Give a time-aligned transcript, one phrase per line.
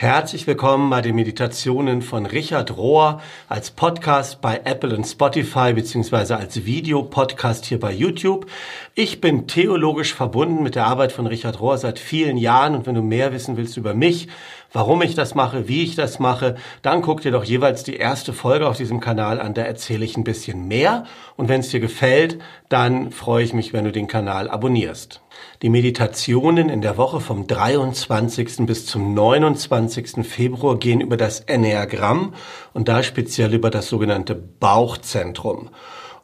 [0.00, 3.20] Herzlich willkommen bei den Meditationen von Richard Rohr
[3.50, 8.46] als Podcast bei Apple und Spotify beziehungsweise als Videopodcast hier bei YouTube.
[8.94, 12.94] Ich bin theologisch verbunden mit der Arbeit von Richard Rohr seit vielen Jahren und wenn
[12.94, 14.28] du mehr wissen willst über mich,
[14.72, 18.32] warum ich das mache, wie ich das mache, dann guck dir doch jeweils die erste
[18.32, 21.04] Folge auf diesem Kanal an, da erzähle ich ein bisschen mehr
[21.36, 22.38] und wenn es dir gefällt,
[22.70, 25.20] dann freue ich mich, wenn du den Kanal abonnierst.
[25.62, 28.66] Die Meditationen in der Woche vom 23.
[28.66, 30.26] bis zum 29.
[30.26, 32.34] Februar gehen über das Enneagramm
[32.72, 35.70] und da speziell über das sogenannte Bauchzentrum.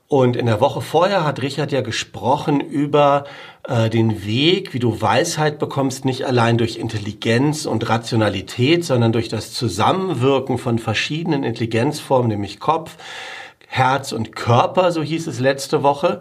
[0.08, 3.24] Und in der Woche vorher hat Richard ja gesprochen über
[3.66, 9.28] äh, den Weg, wie du Weisheit bekommst, nicht allein durch Intelligenz und Rationalität, sondern durch
[9.28, 12.96] das Zusammenwirken von verschiedenen Intelligenzformen, nämlich Kopf,
[13.66, 16.20] Herz und Körper, so hieß es letzte Woche.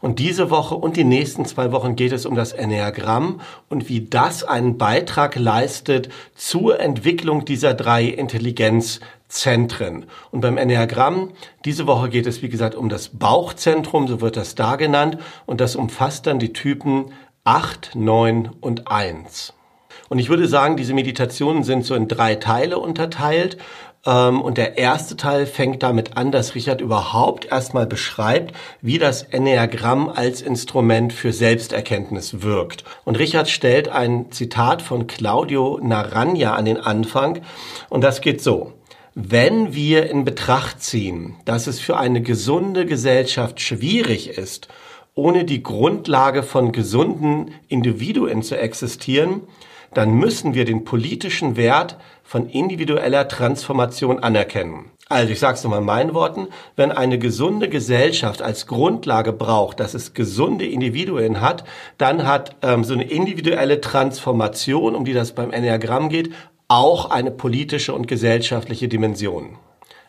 [0.00, 4.00] Und diese Woche und die nächsten zwei Wochen geht es um das Enneagramm und wie
[4.00, 10.06] das einen Beitrag leistet zur Entwicklung dieser drei Intelligenzzentren.
[10.30, 11.32] Und beim Enneagramm,
[11.64, 15.18] diese Woche geht es, wie gesagt, um das Bauchzentrum, so wird das da genannt.
[15.44, 17.12] Und das umfasst dann die Typen
[17.44, 19.52] 8, 9 und 1.
[20.08, 23.58] Und ich würde sagen, diese Meditationen sind so in drei Teile unterteilt.
[24.06, 29.22] Ähm, und der erste Teil fängt damit an, dass Richard überhaupt erstmal beschreibt, wie das
[29.22, 32.84] Enneagramm als Instrument für Selbsterkenntnis wirkt.
[33.04, 37.40] Und Richard stellt ein Zitat von Claudio Naranja an den Anfang.
[37.88, 38.72] Und das geht so.
[39.14, 44.68] Wenn wir in Betracht ziehen, dass es für eine gesunde Gesellschaft schwierig ist,
[45.14, 49.40] ohne die Grundlage von gesunden Individuen zu existieren,
[49.94, 54.90] dann müssen wir den politischen Wert von individueller Transformation anerkennen.
[55.08, 59.78] Also ich sage es nochmal in meinen Worten, wenn eine gesunde Gesellschaft als Grundlage braucht,
[59.78, 61.62] dass es gesunde Individuen hat,
[61.96, 66.32] dann hat ähm, so eine individuelle Transformation, um die das beim Enneagramm geht,
[66.66, 69.56] auch eine politische und gesellschaftliche Dimension.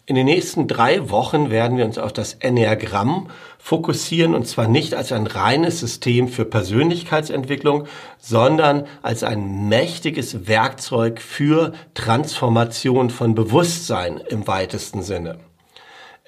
[0.10, 3.30] In den nächsten drei Wochen werden wir uns auf das Enneagramm
[3.60, 7.88] fokussieren und zwar nicht als ein reines System für Persönlichkeitsentwicklung,
[8.18, 15.40] sondern als ein mächtiges Werkzeug für Transformation von Bewusstsein im weitesten Sinne.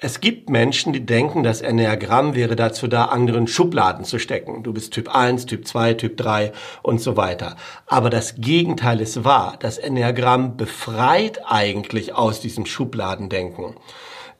[0.02, 4.62] Es gibt Menschen, die denken, das Enneagramm wäre dazu da, anderen Schubladen zu stecken.
[4.62, 6.52] Du bist Typ 1, Typ 2, Typ 3
[6.82, 7.56] und so weiter.
[7.86, 9.58] Aber das Gegenteil ist wahr.
[9.60, 13.74] Das Enneagramm befreit eigentlich aus diesem Schubladendenken.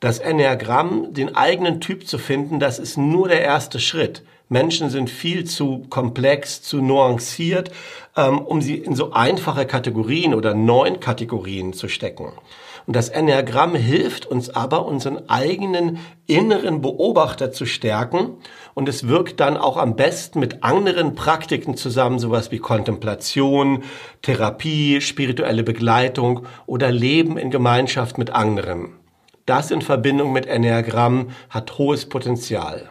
[0.01, 4.23] Das Enneagramm, den eigenen Typ zu finden, das ist nur der erste Schritt.
[4.49, 7.71] Menschen sind viel zu komplex, zu nuanciert,
[8.17, 12.33] ähm, um sie in so einfache Kategorien oder neun Kategorien zu stecken.
[12.91, 18.31] Und das Enneagramm hilft uns aber, unseren eigenen inneren Beobachter zu stärken.
[18.75, 23.85] Und es wirkt dann auch am besten mit anderen Praktiken zusammen, sowas wie Kontemplation,
[24.23, 28.95] Therapie, spirituelle Begleitung oder Leben in Gemeinschaft mit anderen.
[29.47, 32.91] Das in Verbindung mit Enneagramm hat hohes Potenzial.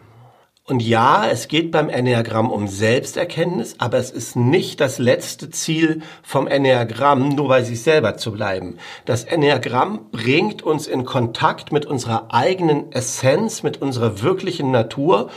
[0.70, 6.04] Und ja, es geht beim Enneagramm um Selbsterkenntnis, aber es ist nicht das letzte Ziel
[6.22, 8.78] vom Enneagramm, nur bei sich selber zu bleiben.
[9.06, 15.32] Das Enneagramm bringt uns in Kontakt mit unserer eigenen Essenz, mit unserer wirklichen Natur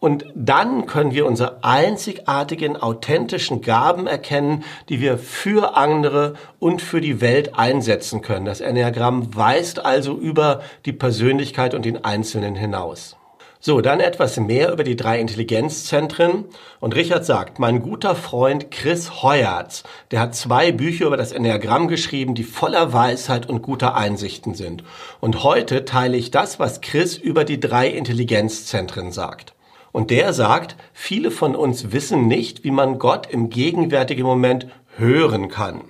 [0.00, 7.02] und dann können wir unsere einzigartigen, authentischen Gaben erkennen, die wir für andere und für
[7.02, 8.46] die Welt einsetzen können.
[8.46, 13.17] Das Enneagramm weist also über die Persönlichkeit und den Einzelnen hinaus.
[13.60, 16.44] So, dann etwas mehr über die drei Intelligenzzentren.
[16.78, 19.82] Und Richard sagt, mein guter Freund Chris Heuertz,
[20.12, 24.84] der hat zwei Bücher über das Enneagramm geschrieben, die voller Weisheit und guter Einsichten sind.
[25.18, 29.54] Und heute teile ich das, was Chris über die drei Intelligenzzentren sagt.
[29.90, 35.48] Und der sagt, viele von uns wissen nicht, wie man Gott im gegenwärtigen Moment hören
[35.48, 35.80] kann.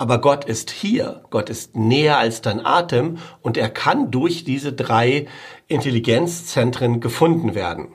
[0.00, 4.72] Aber Gott ist hier, Gott ist näher als dein Atem und er kann durch diese
[4.72, 5.26] drei
[5.66, 7.88] Intelligenzzentren gefunden werden.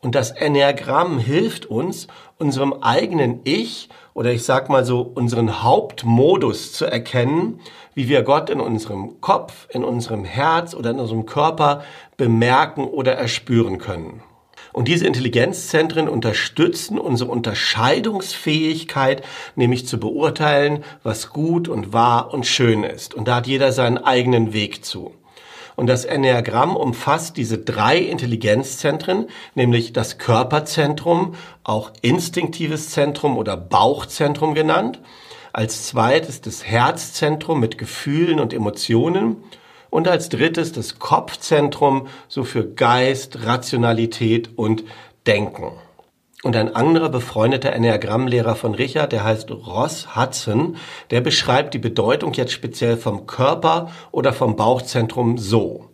[0.00, 6.72] Und das Enneagramm hilft uns, unserem eigenen Ich oder ich sag mal so unseren Hauptmodus
[6.72, 7.60] zu erkennen,
[7.94, 11.84] wie wir Gott in unserem Kopf, in unserem Herz oder in unserem Körper
[12.16, 14.24] bemerken oder erspüren können.
[14.74, 19.22] Und diese Intelligenzzentren unterstützen unsere Unterscheidungsfähigkeit,
[19.54, 23.14] nämlich zu beurteilen, was gut und wahr und schön ist.
[23.14, 25.14] Und da hat jeder seinen eigenen Weg zu.
[25.76, 34.54] Und das Enneagramm umfasst diese drei Intelligenzzentren, nämlich das Körperzentrum, auch instinktives Zentrum oder Bauchzentrum
[34.54, 34.98] genannt.
[35.52, 39.36] Als zweites das Herzzentrum mit Gefühlen und Emotionen
[39.94, 44.82] und als drittes das Kopfzentrum, so für Geist, Rationalität und
[45.24, 45.70] Denken.
[46.42, 50.78] Und ein anderer befreundeter Enneagrammlehrer von Richard, der heißt Ross Hudson,
[51.12, 55.90] der beschreibt die Bedeutung jetzt speziell vom Körper oder vom Bauchzentrum so.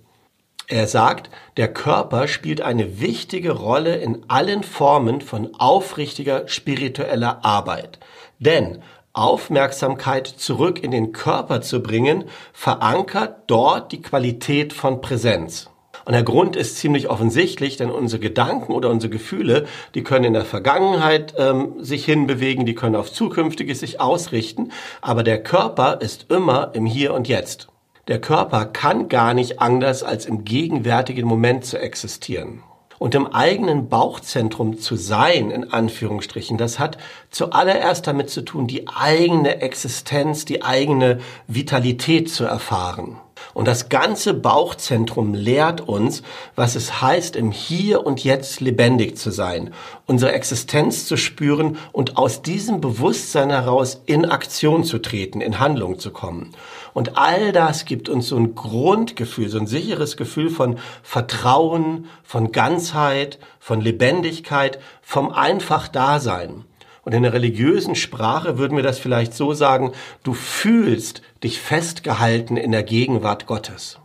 [0.67, 7.99] Er sagt, der Körper spielt eine wichtige Rolle in allen Formen von aufrichtiger spiritueller Arbeit.
[8.39, 8.79] Denn
[9.13, 15.69] Aufmerksamkeit zurück in den Körper zu bringen, verankert dort die Qualität von Präsenz.
[16.05, 20.33] Und der Grund ist ziemlich offensichtlich, denn unsere Gedanken oder unsere Gefühle, die können in
[20.33, 24.73] der Vergangenheit ähm, sich hinbewegen, die können auf Zukünftiges sich ausrichten,
[25.03, 27.69] aber der Körper ist immer im Hier und Jetzt.
[28.09, 32.63] Der Körper kann gar nicht anders als im gegenwärtigen Moment zu existieren.
[33.01, 36.99] Und im eigenen Bauchzentrum zu sein, in Anführungsstrichen, das hat
[37.31, 43.17] zuallererst damit zu tun, die eigene Existenz, die eigene Vitalität zu erfahren.
[43.55, 46.23] Und das ganze Bauchzentrum lehrt uns,
[46.55, 49.73] was es heißt, im Hier und Jetzt lebendig zu sein,
[50.07, 55.99] unsere Existenz zu spüren und aus diesem Bewusstsein heraus in Aktion zu treten, in Handlung
[55.99, 56.53] zu kommen.
[56.93, 62.53] Und all das gibt uns so ein Grundgefühl, so ein sicheres Gefühl von Vertrauen, von
[62.53, 66.65] Ganzheit, von Lebendigkeit, vom einfach Dasein.
[67.03, 69.93] Und in der religiösen Sprache würden wir das vielleicht so sagen,
[70.23, 74.00] du fühlst dich festgehalten in der Gegenwart Gottes.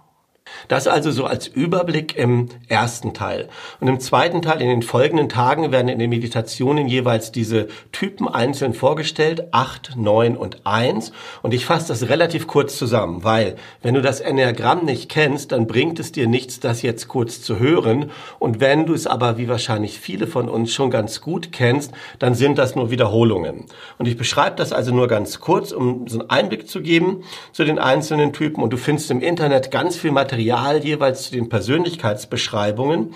[0.67, 3.49] Das also so als Überblick im ersten Teil.
[3.79, 8.27] Und im zweiten Teil, in den folgenden Tagen, werden in den Meditationen jeweils diese Typen
[8.27, 11.11] einzeln vorgestellt, acht, neun und eins.
[11.41, 15.67] Und ich fasse das relativ kurz zusammen, weil wenn du das Enneagramm nicht kennst, dann
[15.67, 18.11] bringt es dir nichts, das jetzt kurz zu hören.
[18.39, 22.35] Und wenn du es aber, wie wahrscheinlich viele von uns schon ganz gut kennst, dann
[22.35, 23.65] sind das nur Wiederholungen.
[23.97, 27.63] Und ich beschreibe das also nur ganz kurz, um so einen Einblick zu geben zu
[27.63, 28.63] den einzelnen Typen.
[28.63, 33.13] Und du findest im Internet ganz viel Material, Material jeweils zu den Persönlichkeitsbeschreibungen.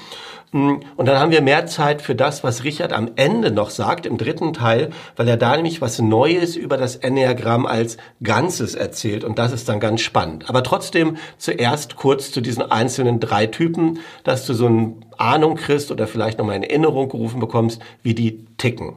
[0.52, 4.18] Und dann haben wir mehr Zeit für das, was Richard am Ende noch sagt, im
[4.18, 9.24] dritten Teil, weil er da nämlich was Neues über das Enneagramm als Ganzes erzählt.
[9.24, 10.50] Und das ist dann ganz spannend.
[10.50, 15.92] Aber trotzdem zuerst kurz zu diesen einzelnen drei Typen, dass du so eine Ahnung kriegst
[15.92, 18.96] oder vielleicht nochmal in Erinnerung gerufen bekommst, wie die ticken.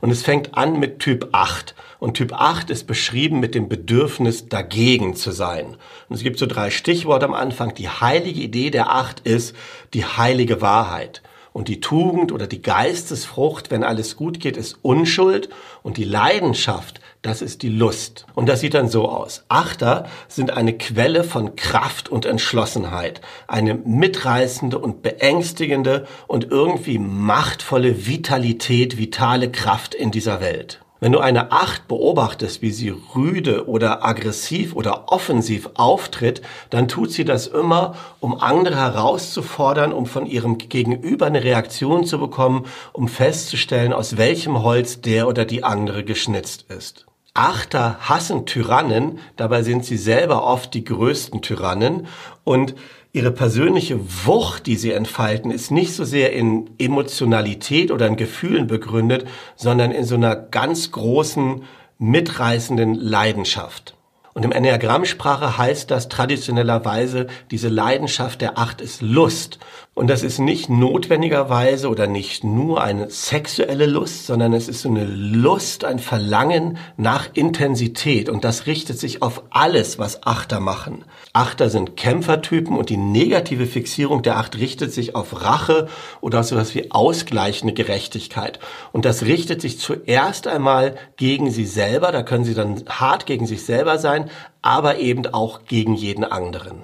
[0.00, 1.74] Und es fängt an mit Typ 8.
[1.98, 5.76] Und Typ 8 ist beschrieben mit dem Bedürfnis, dagegen zu sein.
[6.08, 7.74] Und es gibt so drei Stichworte am Anfang.
[7.74, 9.56] Die heilige Idee der 8 ist
[9.94, 11.22] die heilige Wahrheit.
[11.52, 15.48] Und die Tugend oder die Geistesfrucht, wenn alles gut geht, ist Unschuld.
[15.82, 18.26] Und die Leidenschaft, das ist die Lust.
[18.34, 19.44] Und das sieht dann so aus.
[19.48, 23.20] Achter sind eine Quelle von Kraft und Entschlossenheit.
[23.46, 30.80] Eine mitreißende und beängstigende und irgendwie machtvolle Vitalität, vitale Kraft in dieser Welt.
[31.00, 37.12] Wenn du eine Acht beobachtest, wie sie rüde oder aggressiv oder offensiv auftritt, dann tut
[37.12, 43.06] sie das immer, um andere herauszufordern, um von ihrem Gegenüber eine Reaktion zu bekommen, um
[43.06, 47.07] festzustellen, aus welchem Holz der oder die andere geschnitzt ist.
[47.38, 52.08] Achter hassen Tyrannen, dabei sind sie selber oft die größten Tyrannen
[52.42, 52.74] und
[53.12, 58.66] ihre persönliche Wucht, die sie entfalten, ist nicht so sehr in Emotionalität oder in Gefühlen
[58.66, 59.24] begründet,
[59.54, 61.62] sondern in so einer ganz großen,
[61.98, 63.97] mitreißenden Leidenschaft.
[64.38, 69.58] Und im Enneagrammsprache heißt das traditionellerweise, diese Leidenschaft der Acht ist Lust.
[69.94, 74.88] Und das ist nicht notwendigerweise oder nicht nur eine sexuelle Lust, sondern es ist so
[74.90, 78.28] eine Lust, ein Verlangen nach Intensität.
[78.28, 81.04] Und das richtet sich auf alles, was Achter machen.
[81.32, 85.88] Achter sind Kämpfertypen und die negative Fixierung der Acht richtet sich auf Rache
[86.20, 88.60] oder auf sowas wie ausgleichende Gerechtigkeit.
[88.92, 92.12] Und das richtet sich zuerst einmal gegen sie selber.
[92.12, 94.27] Da können sie dann hart gegen sich selber sein,
[94.62, 96.82] aber eben auch gegen jeden anderen.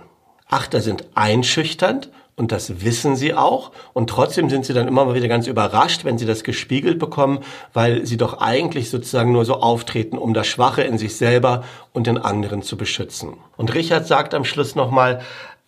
[0.49, 3.71] Achter sind einschüchternd und das wissen sie auch.
[3.93, 7.41] Und trotzdem sind sie dann immer mal wieder ganz überrascht, wenn sie das gespiegelt bekommen,
[7.73, 12.07] weil sie doch eigentlich sozusagen nur so auftreten, um das Schwache in sich selber und
[12.07, 13.35] den anderen zu beschützen.
[13.57, 15.21] Und Richard sagt am Schluss nochmal,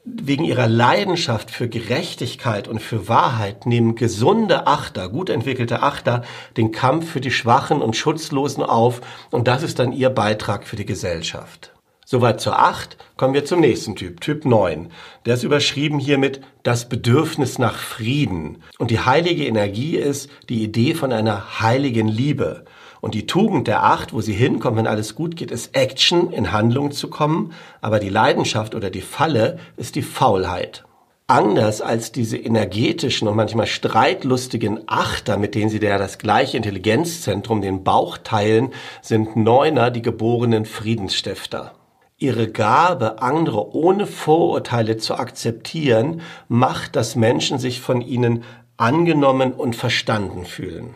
[0.07, 6.23] wegen ihrer Leidenschaft für Gerechtigkeit und für Wahrheit nehmen gesunde Achter, gut entwickelte Achter,
[6.57, 9.01] den Kampf für die Schwachen und Schutzlosen auf.
[9.31, 11.73] Und das ist dann ihr Beitrag für die Gesellschaft.
[12.09, 12.97] Soweit zur 8.
[13.17, 14.93] Kommen wir zum nächsten Typ, Typ 9.
[15.25, 18.63] Der ist überschrieben hier mit das Bedürfnis nach Frieden.
[18.79, 22.65] Und die heilige Energie ist die Idee von einer heiligen Liebe.
[23.07, 26.51] Und die Tugend der Acht, wo sie hinkommen, wenn alles gut geht, ist Action, in
[26.51, 27.53] Handlung zu kommen.
[27.81, 30.85] Aber die Leidenschaft oder die Falle ist die Faulheit.
[31.29, 37.63] Anders als diese energetischen und manchmal streitlustigen Achter, mit denen sie ja das gleiche Intelligenzzentrum,
[37.63, 38.71] den Bauch teilen,
[39.03, 41.75] sind Neuner die geborenen Friedensstifter.
[42.19, 48.43] Ihre Gabe, andere ohne Vorurteile zu akzeptieren, macht, dass Menschen sich von ihnen
[48.77, 50.95] angenommen und verstanden fühlen.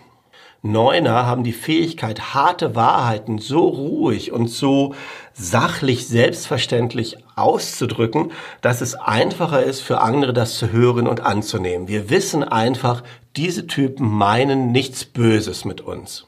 [0.63, 4.95] Neuner haben die Fähigkeit, harte Wahrheiten so ruhig und so
[5.33, 11.89] sachlich selbstverständlich auszudrücken, dass es einfacher ist für andere, das zu hören und anzunehmen.
[11.89, 13.03] Wir wissen einfach,
[13.37, 16.27] diese Typen meinen nichts Böses mit uns.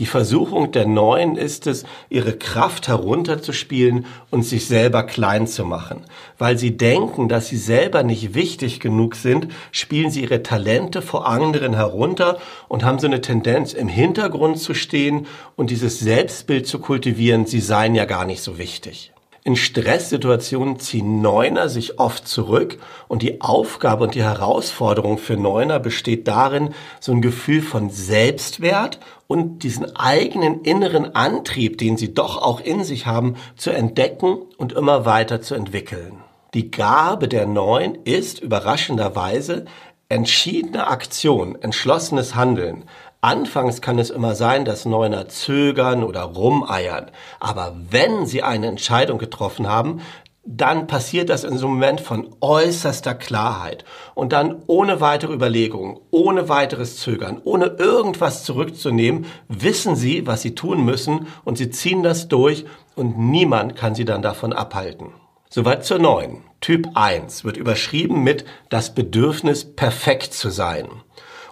[0.00, 6.00] Die Versuchung der Neuen ist es, ihre Kraft herunterzuspielen und sich selber klein zu machen.
[6.36, 11.28] Weil sie denken, dass sie selber nicht wichtig genug sind, spielen sie ihre Talente vor
[11.28, 16.80] anderen herunter und haben so eine Tendenz, im Hintergrund zu stehen und dieses Selbstbild zu
[16.80, 19.13] kultivieren, sie seien ja gar nicht so wichtig.
[19.46, 25.78] In Stresssituationen ziehen Neuner sich oft zurück und die Aufgabe und die Herausforderung für Neuner
[25.78, 32.40] besteht darin, so ein Gefühl von Selbstwert und diesen eigenen inneren Antrieb, den sie doch
[32.40, 36.22] auch in sich haben, zu entdecken und immer weiter zu entwickeln.
[36.54, 39.66] Die Gabe der Neun ist überraschenderweise
[40.08, 42.84] entschiedene Aktion, entschlossenes Handeln,
[43.24, 47.10] Anfangs kann es immer sein, dass Neuner zögern oder rumeiern.
[47.40, 50.02] Aber wenn sie eine Entscheidung getroffen haben,
[50.44, 53.86] dann passiert das in so einem Moment von äußerster Klarheit.
[54.14, 60.54] Und dann ohne weitere Überlegungen, ohne weiteres Zögern, ohne irgendwas zurückzunehmen, wissen sie, was sie
[60.54, 65.14] tun müssen und sie ziehen das durch und niemand kann sie dann davon abhalten.
[65.48, 66.42] Soweit zur neuen.
[66.60, 70.88] Typ 1 wird überschrieben mit das Bedürfnis, perfekt zu sein.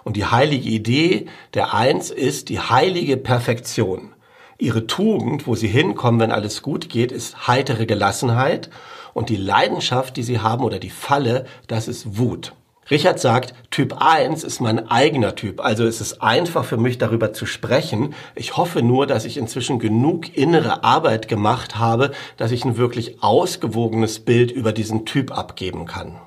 [0.03, 4.13] Und die heilige Idee der Eins ist die heilige Perfektion.
[4.57, 8.69] Ihre Tugend, wo sie hinkommen, wenn alles gut geht, ist heitere Gelassenheit.
[9.13, 12.53] Und die Leidenschaft, die sie haben oder die Falle, das ist Wut.
[12.91, 17.31] Richard sagt, Typ 1 ist mein eigener Typ, also ist es einfach für mich darüber
[17.31, 18.13] zu sprechen.
[18.35, 23.23] Ich hoffe nur, dass ich inzwischen genug innere Arbeit gemacht habe, dass ich ein wirklich
[23.23, 26.19] ausgewogenes Bild über diesen Typ abgeben kann.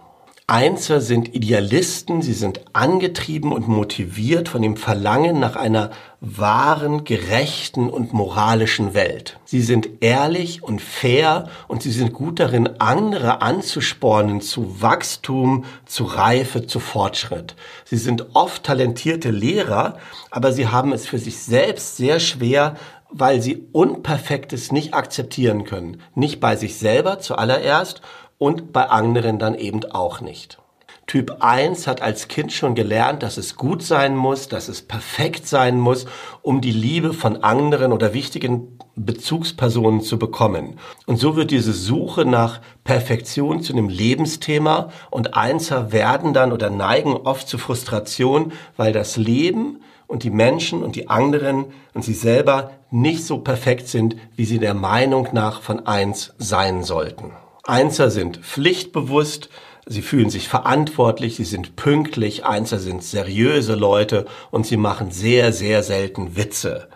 [0.48, 7.90] Einser sind Idealisten, sie sind angetrieben und motiviert von dem Verlangen nach einer wahren, gerechten
[7.90, 9.40] und moralischen Welt.
[9.44, 16.04] Sie sind ehrlich und fair und sie sind gut darin, andere anzuspornen zu Wachstum, zu
[16.04, 17.56] Reife, zu Fortschritt.
[17.84, 19.98] Sie sind oft talentierte Lehrer,
[20.30, 22.76] aber sie haben es für sich selbst sehr schwer,
[23.10, 26.00] weil sie Unperfektes nicht akzeptieren können.
[26.14, 28.00] Nicht bei sich selber zuallererst
[28.38, 30.58] und bei anderen dann eben auch nicht.
[31.06, 35.46] Typ 1 hat als Kind schon gelernt, dass es gut sein muss, dass es perfekt
[35.46, 36.06] sein muss,
[36.42, 40.80] um die Liebe von anderen oder wichtigen Bezugspersonen zu bekommen.
[41.06, 46.70] Und so wird diese Suche nach Perfektion zu einem Lebensthema und Einser werden dann oder
[46.70, 52.14] neigen oft zu Frustration, weil das Leben und die Menschen und die anderen und sie
[52.14, 57.30] selber nicht so perfekt sind, wie sie der Meinung nach von eins sein sollten.
[57.66, 59.48] Einser sind pflichtbewusst,
[59.86, 65.52] sie fühlen sich verantwortlich, sie sind pünktlich, Einser sind seriöse Leute und sie machen sehr,
[65.52, 66.88] sehr selten Witze.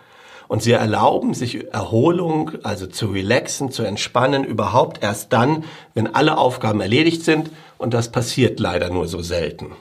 [0.46, 6.38] Und sie erlauben sich Erholung, also zu relaxen, zu entspannen, überhaupt erst dann, wenn alle
[6.38, 7.50] Aufgaben erledigt sind.
[7.78, 9.72] Und das passiert leider nur so selten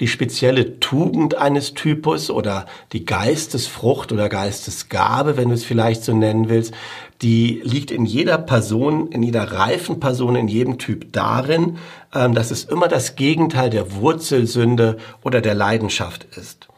[0.00, 6.14] die spezielle Tugend eines Typus oder die Geistesfrucht oder Geistesgabe, wenn du es vielleicht so
[6.14, 6.74] nennen willst,
[7.22, 11.78] die liegt in jeder Person, in jeder reifen Person, in jedem Typ darin,
[12.14, 16.68] ähm, dass es immer das Gegenteil der Wurzelsünde oder der Leidenschaft ist.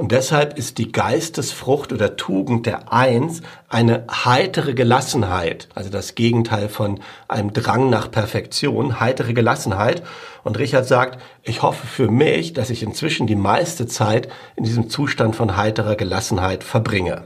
[0.00, 6.70] Und deshalb ist die Geistesfrucht oder Tugend der Eins eine heitere Gelassenheit, also das Gegenteil
[6.70, 10.02] von einem Drang nach Perfektion, heitere Gelassenheit.
[10.42, 14.88] Und Richard sagt, ich hoffe für mich, dass ich inzwischen die meiste Zeit in diesem
[14.88, 17.24] Zustand von heiterer Gelassenheit verbringe.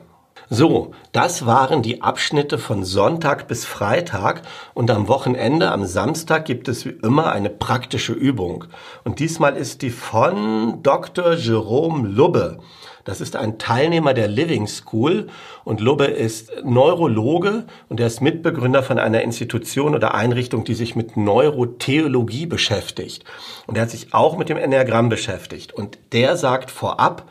[0.51, 4.43] So, das waren die Abschnitte von Sonntag bis Freitag
[4.75, 8.67] und am Wochenende, am Samstag gibt es wie immer eine praktische Übung.
[9.05, 11.33] Und diesmal ist die von Dr.
[11.33, 12.59] Jerome Lubbe.
[13.05, 15.29] Das ist ein Teilnehmer der Living School
[15.65, 20.95] und Lubbe ist Neurologe und er ist Mitbegründer von einer Institution oder Einrichtung, die sich
[20.95, 23.25] mit Neurotheologie beschäftigt.
[23.67, 25.73] Und er hat sich auch mit dem Enneagramm beschäftigt.
[25.73, 27.31] Und der sagt vorab,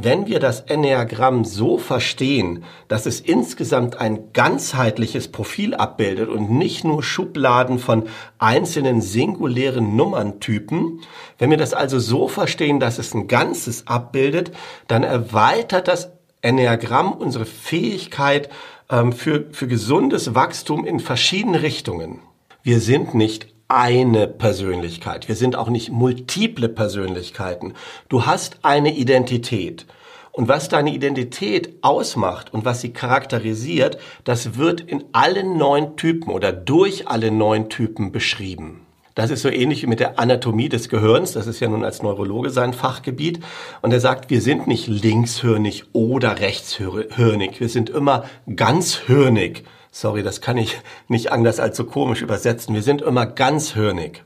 [0.00, 6.84] wenn wir das Enneagramm so verstehen, dass es insgesamt ein ganzheitliches Profil abbildet und nicht
[6.84, 8.04] nur Schubladen von
[8.38, 11.00] einzelnen singulären Nummerntypen,
[11.38, 14.52] wenn wir das also so verstehen, dass es ein Ganzes abbildet,
[14.86, 16.12] dann erweitert das
[16.42, 18.50] Enneagramm unsere Fähigkeit
[18.90, 22.20] ähm, für, für gesundes Wachstum in verschiedene Richtungen.
[22.62, 25.28] Wir sind nicht eine Persönlichkeit.
[25.28, 27.74] Wir sind auch nicht multiple Persönlichkeiten.
[28.08, 29.86] Du hast eine Identität.
[30.32, 36.30] Und was deine Identität ausmacht und was sie charakterisiert, das wird in allen neun Typen
[36.30, 38.86] oder durch alle neun Typen beschrieben.
[39.16, 41.32] Das ist so ähnlich wie mit der Anatomie des Gehirns.
[41.32, 43.40] Das ist ja nun als Neurologe sein Fachgebiet.
[43.82, 47.58] Und er sagt, wir sind nicht linkshirnig oder rechtshirnig.
[47.58, 49.64] Wir sind immer ganzhirnig.
[49.90, 52.74] Sorry, das kann ich nicht anders als so komisch übersetzen.
[52.74, 54.22] Wir sind immer ganzhirnig.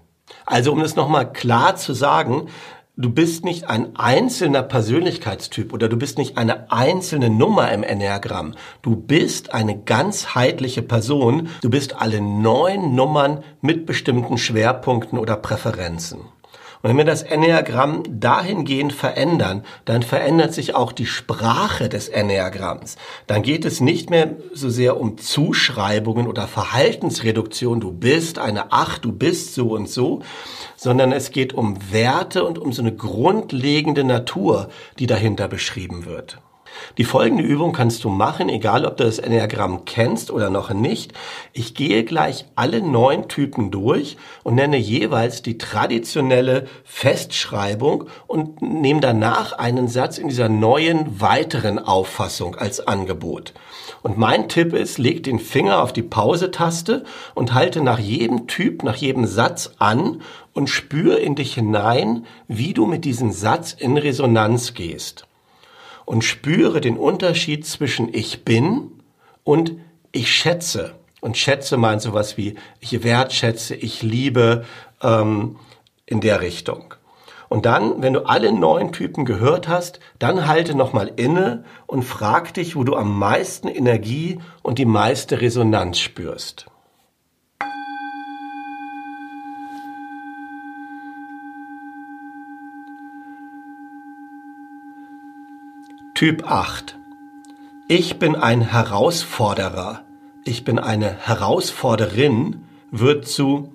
[0.47, 2.49] Also um es nochmal klar zu sagen,
[2.95, 8.53] Du bist nicht ein einzelner Persönlichkeitstyp oder du bist nicht eine einzelne Nummer im Enneagramm.
[8.83, 11.49] Du bist eine ganzheitliche Person.
[11.63, 16.21] Du bist alle neun Nummern mit bestimmten Schwerpunkten oder Präferenzen.
[16.83, 22.97] Und wenn wir das Enneagramm dahingehend verändern, dann verändert sich auch die Sprache des Enneagramms.
[23.29, 29.05] Dann geht es nicht mehr so sehr um Zuschreibungen oder Verhaltensreduktion, du bist eine Acht,
[29.05, 30.23] du bist so und so,
[30.77, 36.39] sondern es geht um Werte und um so eine grundlegende Natur, die dahinter beschrieben wird.
[36.99, 41.13] Die folgende Übung kannst du machen, egal ob du das Enneagramm kennst oder noch nicht.
[41.53, 49.01] Ich gehe gleich alle neun Typen durch und nenne jeweils die traditionelle Festschreibung und nehme
[49.01, 53.55] danach einen Satz in dieser neuen weiteren Auffassung als Angebot.
[54.03, 58.83] Und mein Tipp ist, leg den Finger auf die Pause-Taste und halte nach jedem Typ,
[58.83, 63.97] nach jedem Satz an und spür in dich hinein, wie du mit diesem Satz in
[63.97, 65.27] Resonanz gehst
[66.05, 68.91] und spüre den Unterschied zwischen ich bin
[69.45, 69.75] und
[70.13, 70.95] ich schätze.
[71.21, 74.65] Und schätze meint sowas wie ich wertschätze, ich liebe
[75.03, 75.57] ähm,
[76.07, 76.95] in der Richtung.
[77.49, 82.55] Und dann, wenn du alle neun Typen gehört hast, dann halte nochmal inne und frag
[82.55, 86.67] dich, wo du am meisten Energie und die meiste Resonanz spürst.
[96.23, 96.97] Typ 8.
[97.89, 100.05] Ich bin ein Herausforderer.
[100.45, 103.73] Ich bin eine Herausforderin wird zu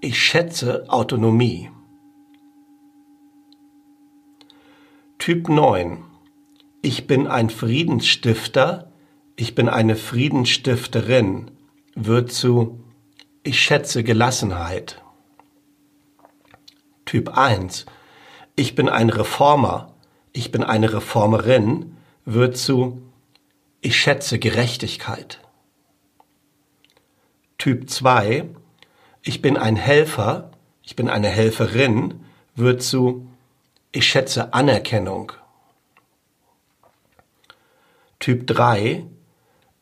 [0.00, 1.70] Ich schätze Autonomie.
[5.18, 6.02] Typ 9.
[6.80, 8.90] Ich bin ein Friedensstifter.
[9.36, 11.50] Ich bin eine Friedensstifterin
[11.94, 12.82] wird zu
[13.42, 15.02] Ich schätze Gelassenheit.
[17.04, 17.84] Typ 1.
[18.56, 19.99] Ich bin ein Reformer
[20.32, 23.02] ich bin eine Reformerin wird zu
[23.80, 25.40] ich schätze Gerechtigkeit.
[27.58, 28.48] Typ 2,
[29.22, 30.50] ich bin ein Helfer,
[30.82, 33.26] ich bin eine Helferin, wird zu
[33.92, 35.32] ich schätze Anerkennung.
[38.18, 39.06] Typ 3,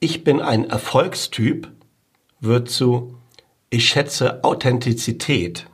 [0.00, 1.70] ich bin ein Erfolgstyp,
[2.40, 3.18] wird zu
[3.70, 5.66] ich schätze Authentizität.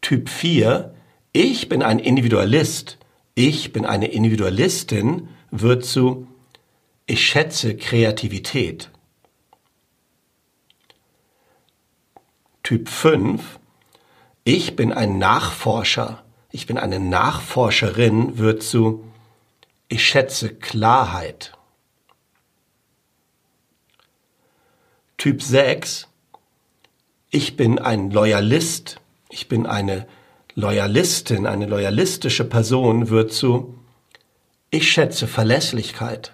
[0.00, 0.94] Typ 4,
[1.34, 2.96] ich bin ein Individualist,
[3.34, 6.28] ich bin eine Individualistin wird zu
[7.06, 8.90] ich schätze Kreativität.
[12.62, 13.58] Typ 5,
[14.44, 19.04] ich bin ein Nachforscher, ich bin eine Nachforscherin wird zu
[19.88, 21.52] ich schätze Klarheit.
[25.16, 26.06] Typ 6,
[27.30, 30.06] ich bin ein Loyalist, ich bin eine
[30.54, 33.78] Loyalistin, eine loyalistische Person wird zu
[34.70, 36.32] ich schätze Verlässlichkeit.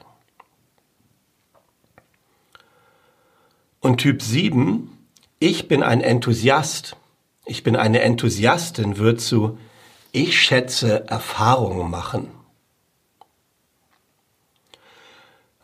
[3.80, 4.90] Und Typ 7,
[5.38, 6.96] ich bin ein Enthusiast,
[7.44, 9.58] ich bin eine Enthusiastin wird zu
[10.12, 12.28] ich schätze Erfahrungen machen.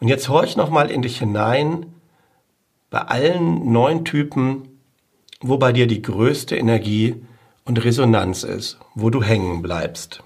[0.01, 1.95] Und jetzt horch noch mal in dich hinein
[2.91, 4.81] bei allen neun Typen,
[5.41, 7.25] wo bei dir die größte Energie
[7.67, 10.23] und Resonanz ist, wo du hängen bleibst.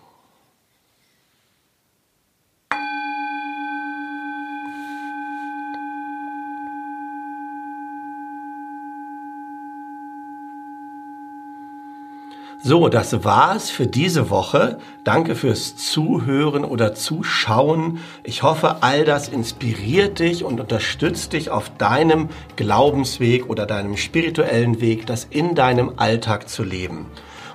[12.63, 14.79] So, das war's für diese Woche.
[15.03, 18.01] Danke fürs Zuhören oder Zuschauen.
[18.23, 24.83] Ich hoffe, all das inspiriert dich und unterstützt dich auf deinem Glaubensweg oder deinem spirituellen
[24.83, 27.07] Weg, das in deinem Alltag zu leben.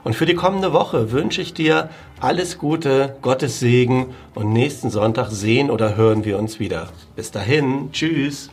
[0.06, 1.90] Und für die kommende Woche wünsche ich dir
[2.20, 6.90] alles Gute, Gottes Segen und nächsten Sonntag sehen oder hören wir uns wieder.
[7.16, 8.52] Bis dahin, tschüss.